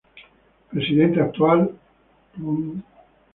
[0.71, 1.75] Presidente actual:
[2.33, 2.75] Prof.